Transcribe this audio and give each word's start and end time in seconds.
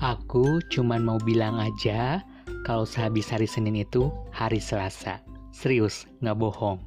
Aku 0.00 0.64
cuman 0.72 1.04
mau 1.04 1.20
bilang 1.20 1.60
aja 1.60 2.24
kalau 2.64 2.88
sehabis 2.88 3.28
hari 3.28 3.44
Senin 3.44 3.84
itu 3.84 4.08
hari 4.32 4.56
Selasa. 4.56 5.20
Serius, 5.52 6.08
nggak 6.24 6.40
bohong. 6.40 6.80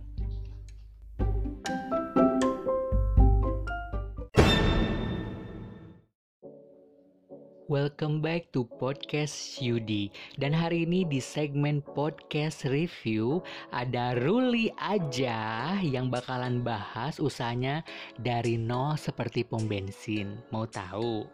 Welcome 7.70 8.26
back 8.26 8.50
to 8.54 8.66
podcast 8.78 9.58
Yudi 9.62 10.10
Dan 10.38 10.54
hari 10.54 10.86
ini 10.86 11.08
di 11.08 11.18
segmen 11.18 11.82
podcast 11.82 12.70
review 12.70 13.42
Ada 13.74 14.20
Ruli 14.20 14.70
aja 14.78 15.74
yang 15.82 16.14
bakalan 16.14 16.62
bahas 16.62 17.18
usahanya 17.18 17.82
dari 18.20 18.60
nol 18.62 18.94
seperti 19.00 19.48
pom 19.48 19.66
bensin 19.66 20.38
Mau 20.54 20.70
tahu? 20.70 21.26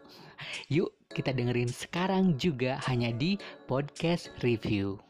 Yuk 0.70 0.93
kita 1.09 1.34
dengerin 1.34 1.70
sekarang 1.70 2.38
juga 2.38 2.77
hanya 2.85 3.09
di 3.09 3.35
podcast 3.66 4.30
review 4.45 5.02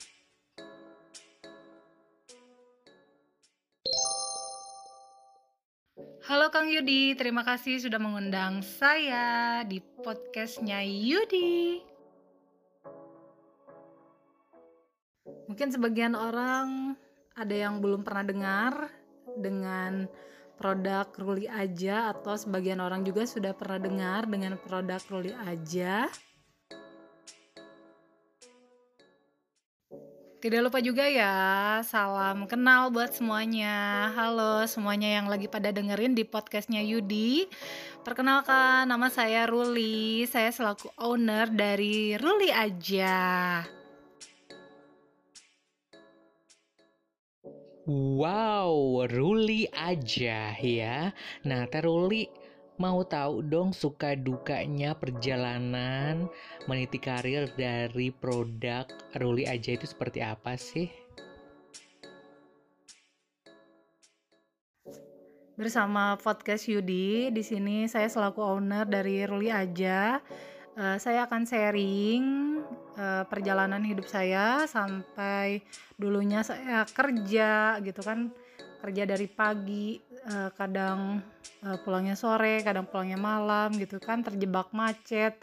Halo 6.29 6.53
Kang 6.53 6.69
Yudi, 6.69 7.17
terima 7.17 7.41
kasih 7.41 7.81
sudah 7.81 7.97
mengundang 7.97 8.61
saya 8.61 9.65
di 9.65 9.81
podcastnya 9.81 10.77
Yudi. 10.85 11.81
Mungkin 15.49 15.73
sebagian 15.73 16.13
orang 16.13 16.93
ada 17.33 17.55
yang 17.57 17.81
belum 17.81 18.05
pernah 18.05 18.21
dengar 18.21 18.73
dengan 19.41 20.05
produk 20.59 21.07
Ruli 21.15 21.47
Aja 21.47 22.11
atau 22.11 22.35
sebagian 22.35 22.83
orang 22.83 23.07
juga 23.07 23.23
sudah 23.23 23.55
pernah 23.55 23.79
dengar 23.79 24.27
dengan 24.27 24.59
produk 24.59 24.99
Ruli 25.07 25.31
Aja. 25.47 26.11
Tidak 30.39 30.63
lupa 30.63 30.79
juga 30.79 31.03
ya, 31.03 31.79
salam 31.83 32.47
kenal 32.47 32.95
buat 32.95 33.11
semuanya. 33.11 34.07
Halo 34.15 34.63
semuanya 34.71 35.19
yang 35.19 35.27
lagi 35.27 35.51
pada 35.51 35.67
dengerin 35.71 36.15
di 36.15 36.23
podcastnya 36.23 36.79
Yudi. 36.79 37.43
Perkenalkan, 38.07 38.87
nama 38.87 39.11
saya 39.11 39.43
Ruli. 39.51 40.23
Saya 40.31 40.47
selaku 40.55 40.95
owner 40.95 41.51
dari 41.51 42.15
Ruli 42.15 42.55
Aja. 42.55 43.78
Wow, 47.89 49.09
Ruli 49.09 49.65
aja 49.73 50.53
ya. 50.53 51.09
Nah, 51.41 51.65
Teh 51.65 51.81
Ruli 51.81 52.29
mau 52.77 53.01
tahu 53.01 53.41
dong 53.41 53.73
suka 53.73 54.13
dukanya 54.13 54.93
perjalanan 54.93 56.29
meniti 56.69 57.01
karir 57.01 57.49
dari 57.57 58.13
produk 58.13 58.85
Ruli 59.17 59.49
aja 59.49 59.73
itu 59.73 59.89
seperti 59.89 60.21
apa 60.21 60.53
sih? 60.53 60.85
Bersama 65.57 66.13
podcast 66.21 66.69
Yudi, 66.69 67.33
di 67.33 67.41
sini 67.41 67.89
saya 67.89 68.05
selaku 68.05 68.37
owner 68.37 68.85
dari 68.85 69.25
Ruli 69.25 69.49
Aja. 69.49 70.21
Uh, 70.77 71.01
saya 71.01 71.25
akan 71.25 71.41
sharing 71.41 72.23
uh, 73.01 73.25
perjalanan 73.25 73.81
hidup 73.81 74.05
saya 74.05 74.69
sampai 74.69 75.65
dulunya 75.99 76.41
saya 76.41 76.87
kerja 76.87 77.77
gitu 77.83 78.01
kan. 78.01 78.31
Kerja 78.79 79.03
dari 79.03 79.27
pagi 79.27 79.99
uh, 80.23 80.49
kadang 80.55 81.19
uh, 81.67 81.77
pulangnya 81.83 82.15
sore 82.15 82.63
kadang 82.63 82.87
pulangnya 82.87 83.19
malam 83.19 83.75
gitu 83.75 83.99
kan 83.99 84.23
terjebak 84.23 84.71
macet. 84.71 85.35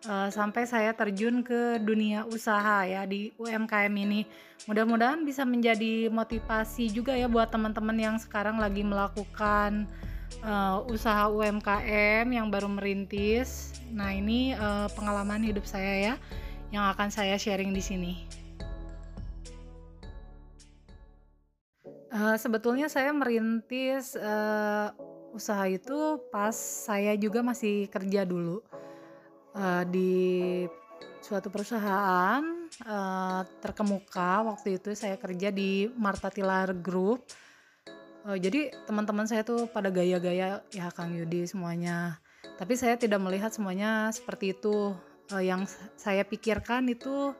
Uh, 0.00 0.32
sampai 0.32 0.64
saya 0.64 0.96
terjun 0.96 1.44
ke 1.44 1.76
dunia 1.76 2.24
usaha 2.24 2.88
ya 2.88 3.04
di 3.04 3.36
UMKM 3.36 3.92
ini. 3.92 4.24
Mudah-mudahan 4.64 5.28
bisa 5.28 5.44
menjadi 5.44 6.08
motivasi 6.08 6.88
juga 6.88 7.12
ya 7.12 7.28
buat 7.28 7.52
teman-teman 7.52 8.00
yang 8.00 8.16
sekarang 8.16 8.56
lagi 8.56 8.80
melakukan 8.80 9.84
uh, 10.40 10.80
usaha 10.88 11.28
UMKM 11.28 12.24
yang 12.32 12.48
baru 12.48 12.72
merintis. 12.72 13.76
Nah 13.92 14.16
ini 14.16 14.56
uh, 14.56 14.88
pengalaman 14.96 15.44
hidup 15.44 15.68
saya 15.68 15.92
ya 16.00 16.14
yang 16.70 16.88
akan 16.96 17.12
saya 17.12 17.36
sharing 17.36 17.76
di 17.76 17.82
sini. 17.82 18.39
Uh, 22.10 22.34
sebetulnya 22.34 22.90
saya 22.90 23.14
merintis 23.14 24.18
uh, 24.18 24.90
usaha 25.30 25.62
itu 25.70 26.18
pas 26.34 26.50
saya 26.58 27.14
juga 27.14 27.38
masih 27.38 27.86
kerja 27.86 28.26
dulu 28.26 28.58
uh, 29.54 29.86
di 29.86 30.66
suatu 31.22 31.52
perusahaan 31.54 32.42
uh, 32.82 33.46
terkemuka 33.62 34.42
waktu 34.42 34.82
itu 34.82 34.90
saya 34.98 35.14
kerja 35.22 35.54
di 35.54 35.86
Marta 35.94 36.34
Tilar 36.34 36.74
Group. 36.82 37.22
Uh, 38.26 38.34
jadi 38.34 38.74
teman-teman 38.90 39.30
saya 39.30 39.46
tuh 39.46 39.70
pada 39.70 39.88
gaya-gaya 39.92 40.66
ya 40.74 40.86
Kang 40.90 41.14
Yudi 41.14 41.46
semuanya. 41.46 42.18
Tapi 42.58 42.74
saya 42.74 42.98
tidak 42.98 43.22
melihat 43.22 43.54
semuanya 43.54 44.10
seperti 44.10 44.58
itu. 44.58 44.98
Uh, 45.30 45.44
yang 45.46 45.62
saya 45.94 46.26
pikirkan 46.26 46.90
itu 46.90 47.38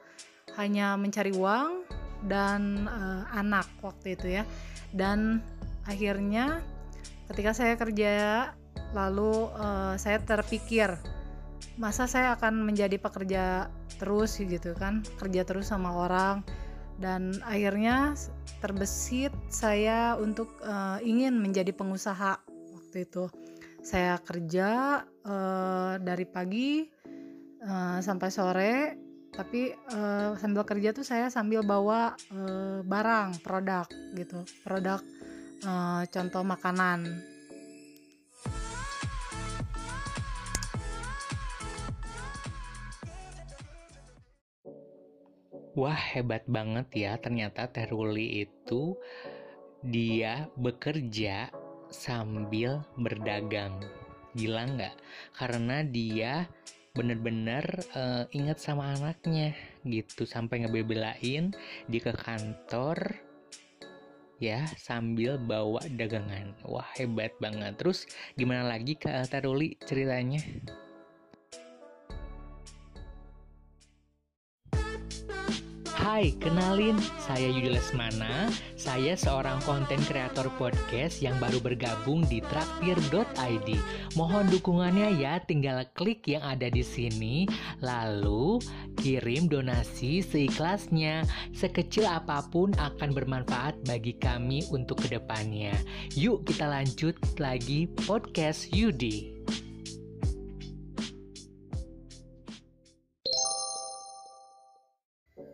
hanya 0.55 0.95
mencari 0.95 1.35
uang 1.35 1.83
dan 2.25 2.85
uh, 2.85 3.25
anak 3.33 3.67
waktu 3.81 4.17
itu 4.17 4.41
ya. 4.41 4.43
Dan 4.91 5.41
akhirnya 5.87 6.61
ketika 7.31 7.55
saya 7.55 7.73
kerja 7.79 8.13
lalu 8.91 9.47
uh, 9.55 9.95
saya 9.95 10.19
terpikir 10.19 10.99
masa 11.79 12.05
saya 12.05 12.35
akan 12.35 12.67
menjadi 12.67 12.99
pekerja 12.99 13.71
terus? 13.97 14.37
gitu 14.37 14.75
kan 14.75 15.05
kerja 15.17 15.47
terus 15.47 15.71
sama 15.71 15.93
orang. 15.95 16.43
Dan 17.01 17.33
akhirnya 17.41 18.13
terbesit 18.61 19.33
saya 19.49 20.13
untuk 20.21 20.53
uh, 20.61 21.01
ingin 21.01 21.41
menjadi 21.41 21.73
pengusaha 21.73 22.37
waktu 22.77 22.97
itu. 23.09 23.25
Saya 23.81 24.21
kerja 24.21 25.01
uh, 25.25 25.97
dari 25.97 26.29
pagi 26.29 26.85
uh, 27.65 27.97
sampai 27.97 28.29
sore 28.29 28.73
tapi 29.31 29.71
uh, 29.95 30.35
sambil 30.35 30.67
kerja 30.67 30.91
tuh 30.91 31.07
saya 31.07 31.31
sambil 31.31 31.63
bawa 31.63 32.13
uh, 32.35 32.83
barang 32.83 33.39
produk 33.39 33.87
gitu. 34.13 34.43
Produk 34.63 34.99
uh, 35.63 36.03
contoh 36.11 36.43
makanan. 36.43 37.07
Wah 45.71 45.95
hebat 45.95 46.43
banget 46.51 46.87
ya. 46.91 47.11
Ternyata 47.15 47.71
Teh 47.71 47.87
Ruli 47.87 48.43
itu 48.43 48.99
dia 49.79 50.51
bekerja 50.59 51.47
sambil 51.87 52.83
berdagang. 52.99 53.79
Gila 54.35 54.67
nggak? 54.67 54.95
Karena 55.31 55.79
dia 55.87 56.51
bener-bener 56.91 57.63
uh, 57.95 58.27
ingat 58.35 58.59
sama 58.59 58.95
anaknya 58.95 59.55
gitu. 59.87 60.27
Sampai 60.27 60.63
ngebebelain 60.63 61.55
di 61.87 61.97
ke 61.99 62.11
kantor 62.11 63.15
ya 64.41 64.65
sambil 64.75 65.37
bawa 65.37 65.79
dagangan. 65.95 66.57
Wah 66.65 66.87
hebat 66.97 67.31
banget. 67.37 67.77
Terus 67.77 68.09
gimana 68.35 68.65
lagi 68.65 68.97
kak 68.97 69.29
Taruli 69.29 69.77
ceritanya 69.85 70.41
Hai, 76.01 76.33
kenalin, 76.41 76.97
saya 77.21 77.45
Yudi 77.45 77.77
Lesmana. 77.77 78.49
Saya 78.73 79.13
seorang 79.13 79.61
konten 79.61 80.01
kreator 80.09 80.49
podcast 80.57 81.21
yang 81.21 81.37
baru 81.37 81.61
bergabung 81.61 82.25
di 82.25 82.41
traktir.id. 82.41 83.69
Mohon 84.17 84.49
dukungannya 84.49 85.21
ya, 85.21 85.37
tinggal 85.45 85.85
klik 85.93 86.25
yang 86.25 86.41
ada 86.41 86.73
di 86.73 86.81
sini, 86.81 87.45
lalu 87.85 88.57
kirim 88.97 89.45
donasi 89.45 90.25
seikhlasnya. 90.25 91.21
Sekecil 91.53 92.09
apa 92.09 92.49
pun 92.49 92.73
akan 92.81 93.13
bermanfaat 93.13 93.85
bagi 93.85 94.17
kami 94.17 94.65
untuk 94.73 95.05
ke 95.05 95.21
depannya. 95.21 95.77
Yuk 96.17 96.49
kita 96.49 96.65
lanjut 96.65 97.13
lagi 97.37 97.85
podcast 98.09 98.73
Yudi. 98.73 99.40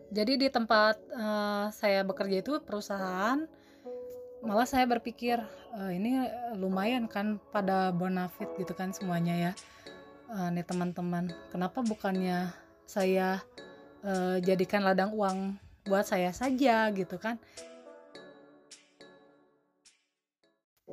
Jadi 0.08 0.40
di 0.40 0.48
tempat 0.48 0.96
uh, 1.12 1.68
saya 1.68 2.00
bekerja 2.00 2.40
itu 2.40 2.56
perusahaan 2.64 3.44
malah 4.38 4.64
saya 4.64 4.86
berpikir 4.86 5.42
uh, 5.74 5.90
ini 5.90 6.30
lumayan 6.54 7.10
kan 7.10 7.42
pada 7.50 7.92
bonafit 7.92 8.48
gitu 8.56 8.72
kan 8.72 8.94
semuanya 8.94 9.50
ya. 9.50 9.52
Uh, 10.28 10.52
nih 10.52 10.64
teman-teman, 10.64 11.32
kenapa 11.48 11.80
bukannya 11.80 12.52
saya 12.84 13.40
uh, 14.04 14.36
jadikan 14.44 14.84
ladang 14.84 15.12
uang 15.16 15.56
buat 15.88 16.04
saya 16.04 16.32
saja 16.32 16.88
gitu 16.92 17.16
kan? 17.16 17.40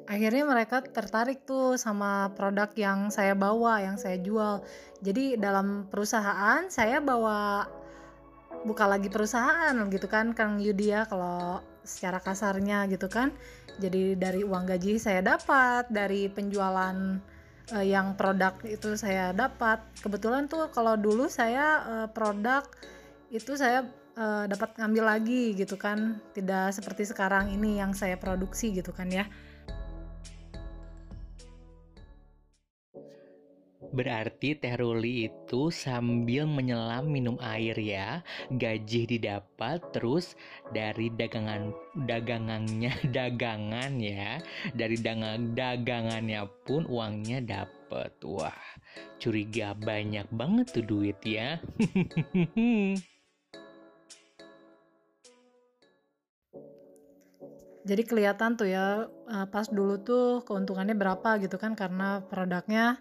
akhirnya 0.06 0.46
mereka 0.46 0.86
tertarik 0.86 1.44
tuh 1.50 1.82
sama 1.82 2.30
produk 2.38 2.70
yang 2.78 3.10
saya 3.10 3.34
bawa, 3.34 3.82
yang 3.82 3.98
saya 3.98 4.22
jual. 4.22 4.62
Jadi 5.02 5.38
dalam 5.38 5.90
perusahaan 5.90 6.70
saya 6.70 7.02
bawa 7.02 7.66
buka 8.66 8.90
lagi 8.90 9.14
perusahaan 9.14 9.78
gitu 9.94 10.10
kan 10.10 10.34
Kang 10.34 10.58
Yudi 10.58 10.90
ya 10.90 11.06
kalau 11.06 11.62
secara 11.86 12.18
kasarnya 12.18 12.90
gitu 12.90 13.06
kan. 13.08 13.30
Jadi 13.78 14.18
dari 14.18 14.42
uang 14.42 14.66
gaji 14.66 14.98
saya 14.98 15.22
dapat, 15.22 15.88
dari 15.92 16.28
penjualan 16.32 17.22
uh, 17.72 17.86
yang 17.86 18.18
produk 18.18 18.58
itu 18.66 18.98
saya 18.98 19.32
dapat. 19.32 19.84
Kebetulan 20.02 20.50
tuh 20.50 20.74
kalau 20.74 20.98
dulu 20.98 21.30
saya 21.30 21.86
uh, 21.86 22.08
produk 22.10 22.66
itu 23.30 23.54
saya 23.54 23.86
uh, 24.18 24.50
dapat 24.50 24.76
ngambil 24.82 25.04
lagi 25.18 25.54
gitu 25.54 25.78
kan. 25.78 26.18
Tidak 26.34 26.74
seperti 26.74 27.06
sekarang 27.06 27.54
ini 27.54 27.78
yang 27.78 27.94
saya 27.94 28.18
produksi 28.18 28.74
gitu 28.74 28.90
kan 28.96 29.12
ya. 29.14 29.30
Berarti 33.96 34.60
Teh 34.60 34.76
Ruli 34.76 35.32
itu 35.32 35.72
sambil 35.72 36.44
menyelam 36.44 37.08
minum 37.08 37.40
air 37.40 37.80
ya, 37.80 38.20
gaji 38.52 39.08
didapat 39.08 39.80
terus 39.96 40.36
dari 40.76 41.08
dagangan 41.16 41.72
dagangannya 42.04 42.92
dagangan 43.16 43.96
ya, 44.04 44.44
dari 44.76 45.00
dagang 45.00 45.56
dagangannya 45.56 46.44
pun 46.68 46.84
uangnya 46.92 47.40
dapat. 47.40 48.12
Wah, 48.28 48.60
curiga 49.16 49.72
banyak 49.72 50.28
banget 50.28 50.76
tuh 50.76 50.84
duit 50.84 51.20
ya. 51.24 51.56
Jadi 57.86 58.02
kelihatan 58.02 58.58
tuh 58.58 58.66
ya 58.66 59.08
eh, 59.30 59.48
pas 59.48 59.70
dulu 59.70 60.02
tuh 60.02 60.42
keuntungannya 60.44 60.98
berapa 60.98 61.38
gitu 61.38 61.56
kan 61.62 61.78
karena 61.78 62.26
produknya 62.26 62.98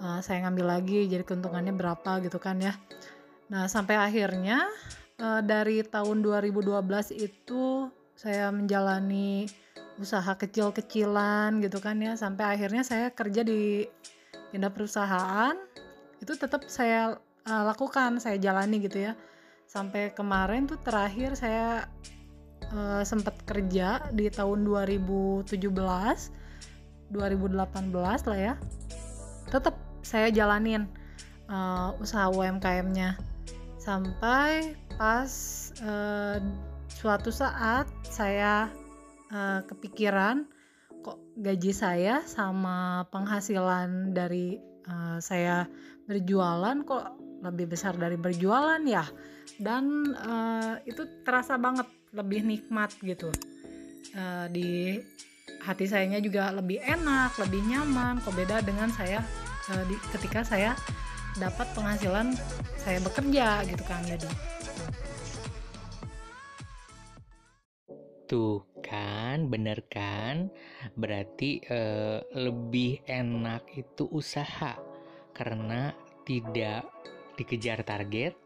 uh, 0.00 0.20
saya 0.24 0.48
ngambil 0.48 0.80
lagi 0.80 1.06
jadi 1.06 1.22
keuntungannya 1.22 1.76
berapa 1.76 2.24
gitu 2.24 2.40
kan 2.40 2.58
ya. 2.58 2.74
Nah 3.52 3.68
sampai 3.68 4.00
akhirnya 4.00 4.66
uh, 5.20 5.40
dari 5.44 5.84
tahun 5.84 6.24
2012 6.24 6.80
itu 7.14 7.88
saya 8.16 8.52
menjalani 8.52 9.48
usaha 10.00 10.32
kecil-kecilan 10.36 11.60
gitu 11.60 11.78
kan 11.78 12.00
ya. 12.00 12.16
Sampai 12.16 12.56
akhirnya 12.56 12.82
saya 12.82 13.12
kerja 13.12 13.44
di 13.44 13.84
pindah 14.50 14.72
perusahaan 14.72 15.54
itu 16.20 16.36
tetap 16.36 16.66
saya 16.66 17.16
uh, 17.48 17.62
lakukan 17.68 18.20
saya 18.20 18.40
jalani 18.40 18.80
gitu 18.80 19.12
ya. 19.12 19.12
Sampai 19.68 20.10
kemarin 20.16 20.66
tuh 20.66 20.80
terakhir 20.82 21.38
saya 21.38 21.86
uh, 22.74 23.02
sempat 23.06 23.38
kerja 23.46 24.10
di 24.10 24.26
tahun 24.32 24.66
2017 24.66 25.46
2018 27.10 28.30
lah 28.30 28.38
ya. 28.38 28.54
Tetap 29.50 29.89
saya 30.02 30.32
jalanin 30.32 30.88
uh, 31.50 31.96
usaha 32.00 32.30
UMKM-nya 32.32 33.18
sampai 33.80 34.76
pas 35.00 35.32
uh, 35.82 36.36
suatu 36.90 37.32
saat 37.32 37.88
saya 38.04 38.68
uh, 39.32 39.64
kepikiran 39.64 40.44
kok 41.00 41.16
gaji 41.40 41.72
saya 41.72 42.20
sama 42.28 43.08
penghasilan 43.08 44.12
dari 44.12 44.60
uh, 44.84 45.16
saya 45.16 45.64
berjualan 46.04 46.76
kok 46.84 47.16
lebih 47.40 47.72
besar 47.72 47.96
dari 47.96 48.20
berjualan 48.20 48.80
ya? 48.84 49.04
Dan 49.56 50.12
uh, 50.12 50.76
itu 50.84 51.24
terasa 51.24 51.56
banget 51.56 51.88
lebih 52.12 52.44
nikmat 52.44 52.92
gitu. 53.00 53.32
Uh, 54.12 54.44
di 54.52 55.00
hati 55.64 55.88
sayanya 55.88 56.20
juga 56.20 56.52
lebih 56.52 56.84
enak 56.84 57.32
lebih 57.40 57.64
nyaman. 57.64 58.20
Kok 58.20 58.36
beda 58.36 58.60
dengan 58.60 58.92
saya 58.92 59.24
uh, 59.70 59.84
di, 59.86 59.96
ketika 60.14 60.42
saya 60.42 60.74
dapat 61.38 61.70
penghasilan 61.78 62.34
saya 62.74 62.98
bekerja 62.98 63.62
gitu 63.70 63.82
Kang 63.86 64.02
Yudi. 64.10 64.30
Tuh 68.26 68.62
kan, 68.82 69.50
bener 69.50 69.82
kan? 69.90 70.50
Berarti 70.94 71.62
uh, 71.66 72.22
lebih 72.34 73.02
enak 73.06 73.66
itu 73.74 74.06
usaha 74.10 74.78
karena 75.34 75.90
tidak 76.22 76.86
dikejar 77.34 77.82
target, 77.82 78.38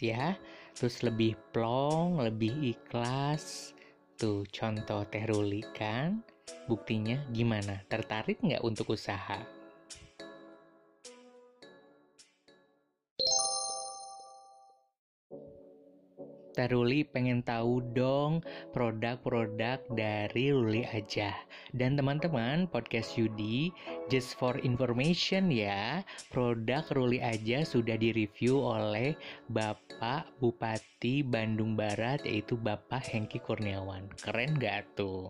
ya. 0.00 0.36
Terus 0.76 1.00
lebih 1.00 1.32
plong, 1.56 2.20
lebih 2.20 2.76
ikhlas. 2.76 3.72
Tuh 4.20 4.44
contoh 4.52 5.00
Teh 5.08 5.24
Ruli 5.24 5.64
kan? 5.72 6.20
Buktinya 6.68 7.16
gimana? 7.32 7.80
Tertarik 7.88 8.44
nggak 8.44 8.60
untuk 8.60 8.92
usaha? 8.92 9.55
Teh 16.56 16.72
Ruli 16.72 17.04
pengen 17.04 17.44
tahu 17.44 17.84
dong 17.92 18.40
produk-produk 18.72 19.84
dari 19.92 20.48
Ruli 20.48 20.88
aja. 20.88 21.36
Dan 21.76 22.00
teman-teman, 22.00 22.64
podcast 22.64 23.20
Yudi, 23.20 23.68
just 24.08 24.40
for 24.40 24.56
information 24.64 25.52
ya, 25.52 26.00
produk 26.32 26.80
Ruli 26.96 27.20
aja 27.20 27.60
sudah 27.60 28.00
direview 28.00 28.56
oleh 28.56 29.12
Bapak 29.52 30.32
Bupati 30.40 31.20
Bandung 31.20 31.76
Barat 31.76 32.24
yaitu 32.24 32.56
Bapak 32.56 33.04
Hengki 33.04 33.36
Kurniawan. 33.44 34.08
Keren 34.16 34.56
gak 34.56 34.88
tuh? 34.96 35.28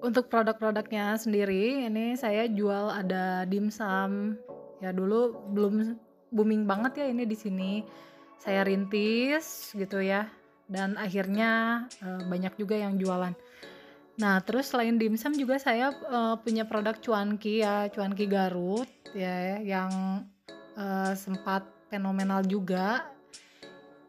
Untuk 0.00 0.32
produk-produknya 0.32 1.20
sendiri, 1.20 1.84
ini 1.84 2.16
saya 2.16 2.48
jual 2.48 2.88
ada 2.88 3.44
dimsum. 3.44 4.40
Ya 4.80 4.92
dulu 4.92 5.32
belum 5.52 5.96
booming 6.34 6.66
banget 6.66 7.00
ya 7.00 7.06
ini 7.08 7.24
di 7.24 7.38
sini. 7.38 7.72
Saya 8.42 8.66
rintis 8.66 9.70
gitu 9.72 10.02
ya. 10.02 10.26
Dan 10.66 10.98
akhirnya 10.98 11.84
uh, 12.02 12.26
banyak 12.26 12.58
juga 12.58 12.74
yang 12.74 12.98
jualan. 12.98 13.32
Nah, 14.14 14.38
terus 14.46 14.70
selain 14.70 14.94
dimsum 14.94 15.34
juga 15.34 15.58
saya 15.58 15.90
uh, 16.06 16.38
punya 16.38 16.62
produk 16.66 16.94
cuanki 17.02 17.66
ya, 17.66 17.90
cuanki 17.90 18.30
Garut 18.30 18.86
ya 19.10 19.58
yang 19.58 19.90
uh, 20.78 21.12
sempat 21.18 21.66
fenomenal 21.90 22.46
juga. 22.46 23.10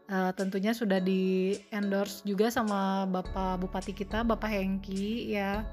Uh, 0.05 0.29
tentunya 0.37 0.69
sudah 0.69 1.01
di 1.01 1.57
endorse 1.73 2.21
juga 2.21 2.53
sama 2.53 3.09
Bapak 3.09 3.65
Bupati 3.65 3.97
kita, 3.97 4.21
Bapak 4.21 4.53
Hengki 4.53 5.33
ya. 5.33 5.65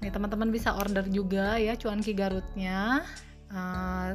Nih 0.00 0.08
teman-teman 0.08 0.48
bisa 0.48 0.72
order 0.72 1.04
juga 1.04 1.60
ya 1.60 1.76
cuanki 1.76 2.16
Garutnya. 2.16 3.04
Uh, 3.48 4.12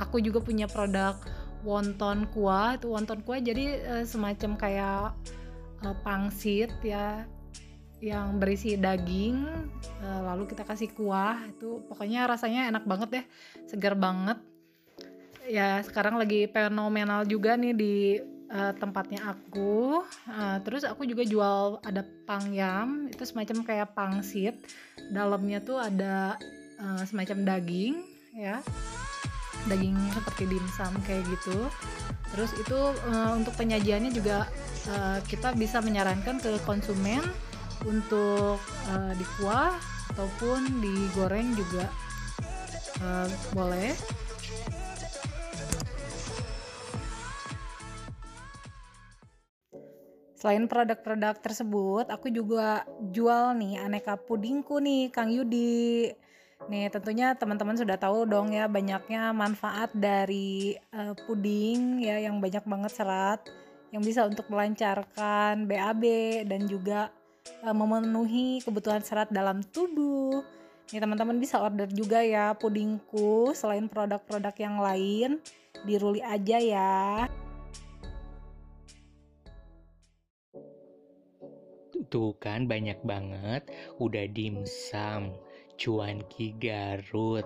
aku 0.00 0.24
juga 0.24 0.40
punya 0.40 0.64
produk 0.64 1.16
wonton 1.62 2.26
kuah. 2.32 2.76
Itu 2.76 2.92
wonton 2.92 3.20
kuah 3.22 3.38
jadi 3.38 3.64
uh, 3.86 4.04
semacam 4.04 4.56
kayak 4.56 5.06
uh, 5.84 5.96
pangsit 6.02 6.72
ya 6.82 7.26
yang 8.02 8.42
berisi 8.42 8.74
daging 8.74 9.46
uh, 10.02 10.20
lalu 10.26 10.50
kita 10.50 10.66
kasih 10.66 10.90
kuah. 10.92 11.38
Itu 11.46 11.86
pokoknya 11.86 12.26
rasanya 12.26 12.66
enak 12.72 12.84
banget 12.84 13.08
deh 13.20 13.24
segar 13.70 13.94
banget. 13.94 14.42
Ya 15.46 15.82
sekarang 15.82 16.18
lagi 16.18 16.46
fenomenal 16.50 17.26
juga 17.26 17.58
nih 17.58 17.74
di 17.74 17.94
uh, 18.50 18.74
tempatnya 18.74 19.36
aku. 19.36 20.02
Uh, 20.26 20.58
terus 20.66 20.82
aku 20.82 21.06
juga 21.06 21.22
jual 21.22 21.82
ada 21.82 22.02
pangyam 22.26 23.06
itu 23.10 23.22
semacam 23.22 23.62
kayak 23.62 23.94
pangsit. 23.94 24.54
Dalamnya 25.10 25.62
tuh 25.62 25.78
ada 25.78 26.38
uh, 26.78 27.02
semacam 27.06 27.42
daging 27.46 28.11
ya. 28.32 28.64
Daging 29.70 29.94
seperti 30.10 30.50
dimsum 30.50 30.92
kayak 31.06 31.22
gitu. 31.30 31.70
Terus 32.34 32.50
itu 32.58 32.78
uh, 33.12 33.36
untuk 33.36 33.54
penyajiannya 33.60 34.10
juga 34.10 34.48
uh, 34.90 35.20
kita 35.28 35.54
bisa 35.54 35.78
menyarankan 35.84 36.40
ke 36.40 36.58
konsumen 36.64 37.22
untuk 37.84 38.58
uh, 38.90 39.12
di 39.14 39.26
kuah 39.38 39.76
ataupun 40.16 40.82
digoreng 40.82 41.54
juga. 41.54 41.86
Uh, 42.98 43.28
boleh. 43.54 43.94
Selain 50.42 50.66
produk-produk 50.66 51.38
tersebut, 51.38 52.10
aku 52.10 52.26
juga 52.34 52.82
jual 53.14 53.54
nih 53.54 53.78
aneka 53.78 54.18
pudingku 54.18 54.82
nih, 54.82 55.06
Kang 55.14 55.30
Yudi. 55.30 56.10
Nih, 56.70 56.86
tentunya 56.94 57.34
teman-teman 57.34 57.74
sudah 57.74 57.98
tahu 57.98 58.22
dong 58.28 58.54
ya 58.54 58.70
banyaknya 58.70 59.34
manfaat 59.34 59.90
dari 59.96 60.78
uh, 60.94 61.12
puding 61.26 61.98
ya 61.98 62.22
yang 62.22 62.38
banyak 62.38 62.62
banget 62.62 62.92
serat 62.94 63.40
yang 63.92 64.00
bisa 64.00 64.24
untuk 64.24 64.48
melancarkan 64.48 65.68
BAB 65.68 66.02
dan 66.48 66.64
juga 66.70 67.10
uh, 67.66 67.74
memenuhi 67.74 68.62
kebutuhan 68.62 69.02
serat 69.02 69.28
dalam 69.34 69.60
tubuh. 69.74 70.40
Nih, 70.94 71.00
teman-teman 71.02 71.36
bisa 71.42 71.60
order 71.60 71.88
juga 71.90 72.22
ya 72.22 72.54
pudingku 72.54 73.52
selain 73.52 73.90
produk-produk 73.90 74.54
yang 74.56 74.76
lain 74.80 75.30
di 75.82 75.94
Ruli 75.98 76.22
aja 76.22 76.56
ya. 76.60 77.26
Tuh 82.12 82.36
kan 82.36 82.68
banyak 82.68 83.00
banget, 83.08 83.72
udah 83.96 84.28
dimsum, 84.28 85.32
cuanki 85.82 86.54
Garut, 86.62 87.42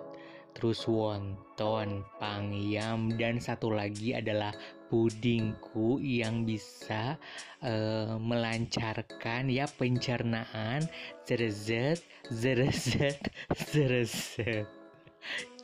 terus 0.53 0.85
wonton, 0.85 2.05
pangyam, 2.21 3.09
dan 3.17 3.41
satu 3.41 3.73
lagi 3.73 4.13
adalah 4.13 4.53
pudingku 4.93 5.97
yang 6.05 6.45
bisa 6.45 7.17
uh, 7.65 8.21
melancarkan 8.21 9.49
ya 9.49 9.65
pencernaan. 9.65 10.85
Zerzet 11.25 12.05
zerzet 12.29 13.17
zerzet 13.73 14.69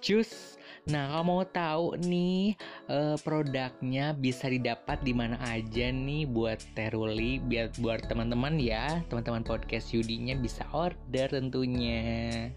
cus 0.03 0.52
Nah, 0.83 1.15
kalau 1.15 1.23
mau 1.23 1.43
tahu 1.47 1.87
nih 2.03 2.59
uh, 2.91 3.15
produknya 3.23 4.19
bisa 4.19 4.51
didapat 4.51 4.99
di 5.07 5.15
mana 5.15 5.39
aja 5.47 5.95
nih 5.95 6.27
buat 6.27 6.59
Teruli 6.75 7.39
biar 7.39 7.71
buat 7.79 8.03
teman-teman 8.11 8.59
ya, 8.59 8.99
teman-teman 9.07 9.47
podcast 9.47 9.95
Yudinya 9.95 10.35
bisa 10.35 10.67
order 10.75 11.31
tentunya. 11.31 12.51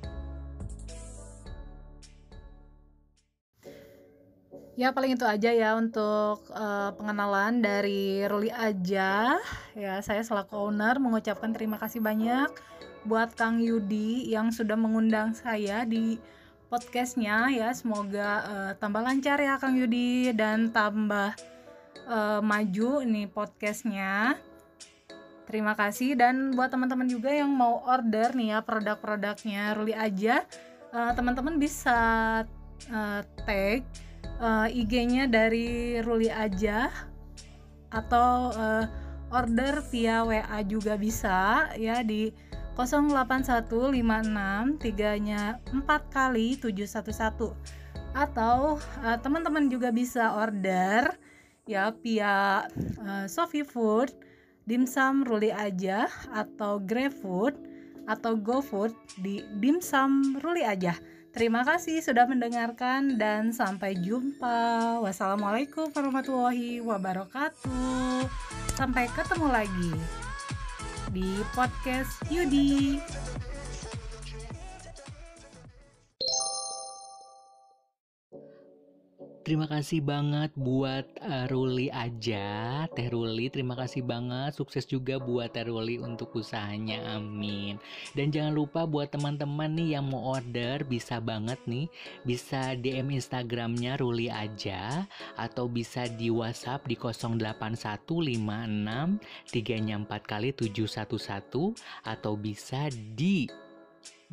Ya 4.74 4.89
paling 4.91 5.15
itu 5.15 5.24
aja 5.24 5.53
ya 5.53 5.77
untuk 5.77 6.50
uh, 6.50 6.91
pengenalan 6.98 7.62
dari 7.62 8.25
Ruli 8.25 8.50
aja. 8.50 9.38
Ya 9.77 9.94
saya 10.01 10.25
selaku 10.25 10.74
owner 10.74 10.98
mengucapkan 10.98 11.53
terima 11.53 11.77
kasih 11.77 12.01
banyak 12.01 12.50
buat 13.05 13.38
Kang 13.38 13.62
Yudi 13.62 14.34
yang 14.34 14.50
sudah 14.50 14.74
mengundang 14.74 15.38
saya 15.38 15.86
di 15.86 16.17
podcastnya 16.75 17.48
ya. 17.55 17.72
Semoga 17.72 18.29
uh, 18.44 18.72
tambah 18.75 19.00
lancar 19.00 19.39
ya 19.39 19.55
Kang 19.55 19.79
Yudi. 19.79 20.36
Dan 20.36 20.75
tambah 20.75 21.32
uh, 22.03 22.44
maju 22.44 23.00
ini 23.00 23.32
podcastnya. 23.32 24.36
Terima 25.48 25.72
kasih. 25.79 26.20
Dan 26.20 26.51
buat 26.51 26.75
teman-teman 26.75 27.08
juga 27.08 27.32
yang 27.32 27.48
mau 27.48 27.79
order 27.88 28.36
nih 28.36 28.51
ya 28.51 28.60
produk-produknya 28.60 29.72
Ruli 29.79 29.96
aja 29.96 30.44
uh, 30.91 31.15
teman-teman 31.15 31.55
bisa 31.55 31.96
uh, 32.91 33.22
tag 33.48 33.88
uh, 34.44 34.67
IG-nya 34.67 35.32
dari 35.32 36.03
Ruli 36.03 36.27
aja. 36.27 36.91
Atau 37.88 38.51
uh, 38.51 38.84
order 39.32 39.79
via 39.88 40.27
WA 40.27 40.60
juga 40.67 41.00
bisa 41.00 41.72
ya 41.79 42.03
di 42.03 42.36
08156 42.75 44.84
tiganya 44.84 45.63
4 45.72 45.79
kali 46.12 46.60
711 46.60 47.55
atau 48.15 48.79
uh, 48.79 49.17
teman-teman 49.20 49.67
juga 49.67 49.91
bisa 49.91 50.39
order 50.39 51.12
ya 51.67 51.91
via 52.03 52.67
uh, 53.03 53.25
Sofi 53.27 53.63
Food, 53.63 54.12
Dimsum 54.67 55.27
Ruli 55.27 55.51
aja 55.51 56.08
atau 56.32 56.79
GrabFood 56.79 57.55
atau 58.05 58.38
GoFood 58.38 58.94
di 59.20 59.41
Dimsum 59.58 60.39
Ruli 60.39 60.62
aja. 60.62 60.94
Terima 61.36 61.67
kasih 61.67 62.00
sudah 62.00 62.24
mendengarkan 62.32 63.20
dan 63.20 63.51
sampai 63.51 64.00
jumpa. 64.00 65.03
Wassalamualaikum 65.03 65.91
warahmatullahi 65.91 66.79
wabarakatuh. 66.79 68.24
Sampai 68.79 69.12
ketemu 69.12 69.48
lagi 69.51 69.91
di 71.15 71.39
podcast 71.55 72.19
Yudi. 72.27 73.00
Terima 79.46 79.70
kasih 79.70 80.02
banget 80.02 80.58
buat 80.58 81.06
uh, 81.22 81.46
Ruli 81.54 81.94
aja, 81.94 82.82
Teh 82.90 83.14
Ruli. 83.14 83.54
Terima 83.54 83.78
kasih 83.78 84.02
banget, 84.02 84.58
sukses 84.58 84.90
juga 84.90 85.22
buat 85.22 85.54
Teh 85.54 85.70
Ruli 85.70 86.02
untuk 86.02 86.34
usahanya, 86.34 87.14
amin. 87.14 87.78
Dan 88.18 88.34
jangan 88.34 88.58
lupa 88.58 88.90
buat 88.90 89.14
teman-teman 89.14 89.70
nih 89.78 90.02
yang 90.02 90.10
mau 90.10 90.34
order, 90.34 90.82
bisa 90.90 91.22
banget 91.22 91.62
nih, 91.70 91.86
bisa 92.25 92.74
DM 92.74 93.14
Instagramnya 93.14 94.02
Ruli 94.02 94.34
aja, 94.34 95.06
atau 95.38 95.70
bisa 95.70 96.10
di 96.10 96.34
WhatsApp 96.34 96.90
di 96.90 96.98
08156 96.98 98.10
3 98.10 100.10
4 100.10 100.25
kali 100.25 100.58
711 100.58 101.78
atau 102.02 102.34
bisa 102.34 102.90
di 103.14 103.46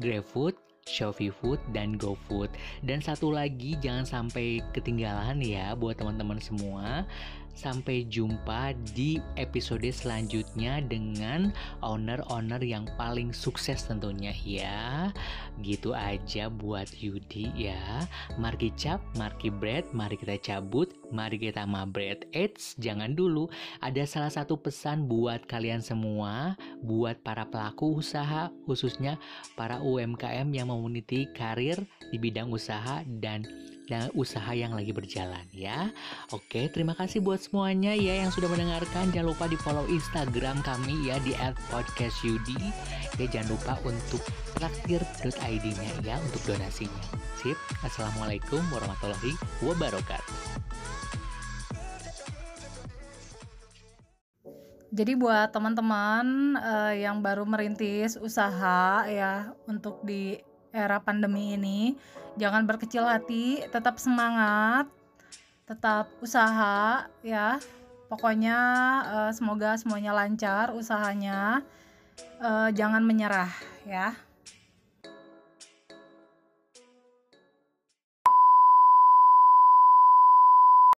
GrabFood 0.00 0.72
Shopee 0.86 1.30
Food 1.30 1.62
dan 1.70 1.94
GoFood. 1.94 2.50
Dan 2.82 2.98
satu 2.98 3.30
lagi 3.30 3.78
jangan 3.78 4.02
sampai 4.02 4.60
ketinggalan 4.74 5.38
ya 5.38 5.78
buat 5.78 5.94
teman-teman 5.94 6.42
semua. 6.42 7.06
Sampai 7.52 8.09
jumpa 8.09 8.73
di 8.97 9.21
episode 9.37 9.85
selanjutnya 9.92 10.80
dengan 10.80 11.52
owner-owner 11.85 12.64
yang 12.64 12.88
paling 12.97 13.30
sukses 13.37 13.85
tentunya 13.85 14.32
ya. 14.32 15.12
Gitu 15.61 15.92
aja 15.92 16.49
buat 16.49 16.88
Yudi 16.97 17.52
ya. 17.52 18.09
Mari 18.40 18.73
cap, 18.75 19.04
mari 19.21 19.52
bread, 19.52 19.85
mari 19.92 20.16
kita 20.16 20.40
cabut, 20.40 20.90
mari 21.12 21.37
kita 21.37 21.68
mabret. 21.68 22.25
Eits, 22.32 22.75
jangan 22.80 23.12
dulu. 23.12 23.52
Ada 23.85 24.09
salah 24.09 24.32
satu 24.32 24.56
pesan 24.56 25.04
buat 25.04 25.44
kalian 25.44 25.85
semua, 25.85 26.56
buat 26.80 27.21
para 27.21 27.44
pelaku 27.44 28.00
usaha, 28.00 28.49
khususnya 28.64 29.21
para 29.54 29.78
UMKM 29.85 30.49
yang 30.50 30.73
meniti 30.73 31.28
karir 31.37 31.76
di 32.09 32.16
bidang 32.16 32.49
usaha 32.49 33.04
dan 33.21 33.44
dan 33.92 34.08
usaha 34.16 34.49
yang 34.56 34.72
lagi 34.72 34.96
berjalan 34.96 35.44
ya. 35.52 35.92
Oke, 36.32 36.72
terima 36.72 36.96
kasih 36.96 37.20
buat 37.20 37.44
semuanya 37.44 37.92
ya 37.92 38.25
yang 38.25 38.32
sudah 38.32 38.49
mendengarkan. 38.49 39.12
Jangan 39.12 39.37
lupa 39.37 39.44
di 39.52 39.61
follow 39.61 39.84
Instagram 39.84 40.64
kami 40.64 41.12
ya 41.12 41.20
di 41.20 41.37
@podcastyudi. 41.68 42.56
Ya 43.20 43.28
jangan 43.28 43.52
lupa 43.52 43.76
untuk 43.84 44.25
traktir.id-nya 44.56 45.92
ya 46.00 46.16
untuk 46.25 46.40
donasinya. 46.49 47.04
Sip. 47.37 47.61
Assalamualaikum 47.84 48.64
warahmatullahi 48.72 49.37
wabarakatuh. 49.61 50.64
Jadi 54.92 55.12
buat 55.16 55.52
teman-teman 55.52 56.56
uh, 56.61 56.92
yang 56.92 57.25
baru 57.25 57.49
merintis 57.49 58.16
usaha 58.20 59.08
ya 59.08 59.56
untuk 59.64 60.04
di 60.04 60.37
era 60.73 60.99
pandemi 60.99 61.55
ini 61.55 61.95
jangan 62.41 62.64
berkecil 62.64 63.05
hati 63.05 63.62
tetap 63.69 64.00
semangat 64.00 64.88
tetap 65.69 66.11
usaha 66.21 67.07
ya. 67.23 67.61
Pokoknya 68.12 68.59
uh, 69.09 69.31
semoga 69.33 69.73
semuanya 69.81 70.12
lancar 70.12 70.76
usahanya. 70.76 71.64
Uh, 72.43 72.69
jangan 72.75 73.00
menyerah 73.00 73.49
ya 73.88 74.12